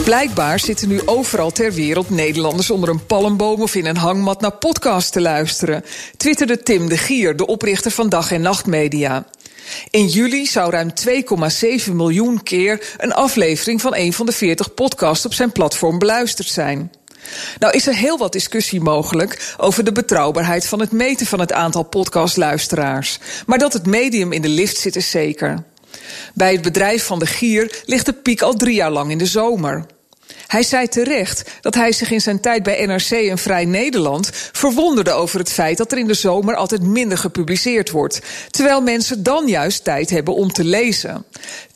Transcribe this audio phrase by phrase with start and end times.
[0.00, 4.56] Blijkbaar zitten nu overal ter wereld Nederlanders onder een palmboom of in een hangmat naar
[4.56, 5.84] podcasts te luisteren,
[6.16, 9.24] twitterde Tim de Gier, de oprichter van Dag en Nacht Media.
[9.90, 10.92] In juli zou ruim
[11.86, 16.48] 2,7 miljoen keer een aflevering van een van de 40 podcasts op zijn platform beluisterd
[16.48, 16.90] zijn.
[17.58, 21.52] Nou is er heel wat discussie mogelijk over de betrouwbaarheid van het meten van het
[21.52, 23.18] aantal podcastluisteraars.
[23.46, 25.64] Maar dat het medium in de lift zit is zeker.
[26.34, 29.26] Bij het bedrijf van de Gier ligt de piek al drie jaar lang in de
[29.26, 29.86] zomer.
[30.46, 35.12] Hij zei terecht dat hij zich in zijn tijd bij NRC en Vrij Nederland verwonderde
[35.12, 38.20] over het feit dat er in de zomer altijd minder gepubliceerd wordt,
[38.50, 41.24] terwijl mensen dan juist tijd hebben om te lezen.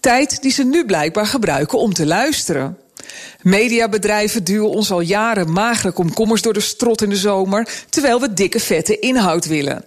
[0.00, 2.78] Tijd die ze nu blijkbaar gebruiken om te luisteren.
[3.42, 8.32] Mediabedrijven duwen ons al jaren magere komkommers door de strot in de zomer, terwijl we
[8.32, 9.84] dikke vette inhoud willen.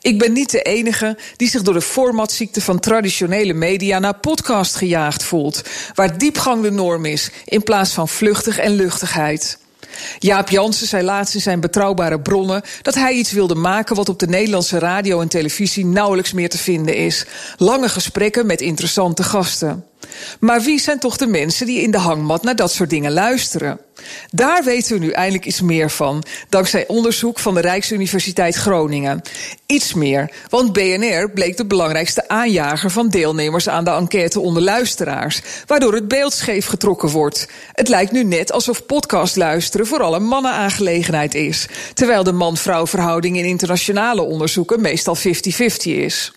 [0.00, 4.74] Ik ben niet de enige die zich door de formatziekte van traditionele media naar podcast
[4.74, 5.62] gejaagd voelt,
[5.94, 9.58] waar diepgang de norm is in plaats van vluchtig en luchtigheid.
[10.18, 14.18] Jaap Jansen zei laatst in zijn betrouwbare bronnen dat hij iets wilde maken wat op
[14.18, 19.84] de Nederlandse radio en televisie nauwelijks meer te vinden is: lange gesprekken met interessante gasten.
[20.40, 23.80] Maar wie zijn toch de mensen die in de hangmat naar dat soort dingen luisteren?
[24.30, 29.22] Daar weten we nu eindelijk iets meer van, dankzij onderzoek van de Rijksuniversiteit Groningen.
[29.66, 35.40] Iets meer, want BNR bleek de belangrijkste aanjager van deelnemers aan de enquête onder luisteraars,
[35.66, 37.48] waardoor het beeld scheef getrokken wordt.
[37.72, 43.36] Het lijkt nu net alsof podcast luisteren vooral een mannenaangelegenheid is, terwijl de man-vrouw verhouding
[43.36, 45.20] in internationale onderzoeken meestal 50-50
[45.82, 46.32] is.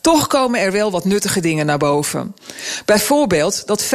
[0.00, 2.34] Toch komen er wel wat nuttige dingen naar boven.
[2.84, 3.88] Bijvoorbeeld dat 35%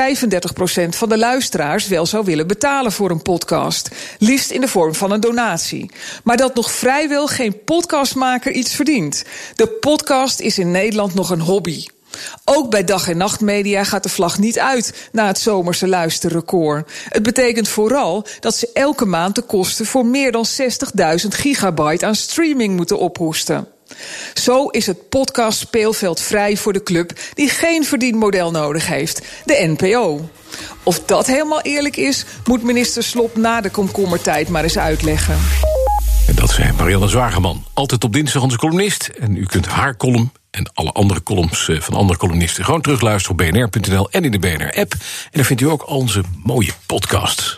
[0.89, 3.89] van de luisteraars wel zou willen betalen voor een podcast,
[4.19, 5.91] liefst in de vorm van een donatie.
[6.23, 9.23] Maar dat nog vrijwel geen podcastmaker iets verdient.
[9.55, 11.85] De podcast is in Nederland nog een hobby.
[12.45, 16.91] Ook bij dag- en nachtmedia gaat de vlag niet uit na het zomerse luisterrecord.
[17.09, 22.15] Het betekent vooral dat ze elke maand de kosten voor meer dan 60.000 gigabyte aan
[22.15, 23.67] streaming moeten ophoesten.
[24.33, 29.75] Zo is het podcast speelveld vrij voor de club die geen verdienmodel nodig heeft, de
[29.77, 30.29] NPO.
[30.83, 35.37] Of dat helemaal eerlijk is, moet minister Slop na de komkommertijd maar eens uitleggen.
[36.27, 37.65] En dat zei Marianne Zwageman.
[37.73, 39.07] Altijd op dinsdag onze columnist.
[39.19, 42.65] En u kunt haar column en alle andere columns eh, van andere columnisten...
[42.65, 44.91] gewoon terugluisteren op bnr.nl en in de BNR-app.
[44.91, 47.57] En daar vindt u ook onze mooie podcasts.